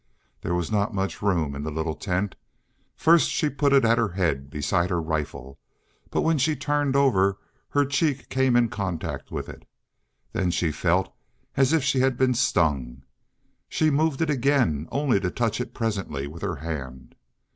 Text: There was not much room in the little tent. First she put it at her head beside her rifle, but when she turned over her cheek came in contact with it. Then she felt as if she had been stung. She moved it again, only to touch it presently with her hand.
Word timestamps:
There 0.41 0.55
was 0.55 0.71
not 0.71 0.95
much 0.95 1.21
room 1.21 1.53
in 1.53 1.61
the 1.61 1.69
little 1.69 1.93
tent. 1.93 2.33
First 2.95 3.29
she 3.29 3.49
put 3.51 3.71
it 3.71 3.85
at 3.85 3.99
her 3.99 4.07
head 4.13 4.49
beside 4.49 4.89
her 4.89 4.99
rifle, 4.99 5.59
but 6.09 6.21
when 6.21 6.39
she 6.39 6.55
turned 6.55 6.95
over 6.95 7.37
her 7.69 7.85
cheek 7.85 8.27
came 8.27 8.55
in 8.55 8.67
contact 8.69 9.29
with 9.31 9.47
it. 9.47 9.69
Then 10.33 10.49
she 10.49 10.71
felt 10.71 11.13
as 11.55 11.71
if 11.71 11.83
she 11.83 11.99
had 11.99 12.17
been 12.17 12.33
stung. 12.33 13.03
She 13.69 13.91
moved 13.91 14.23
it 14.23 14.31
again, 14.31 14.87
only 14.91 15.19
to 15.19 15.29
touch 15.29 15.61
it 15.61 15.75
presently 15.75 16.25
with 16.25 16.41
her 16.41 16.55
hand. 16.55 17.13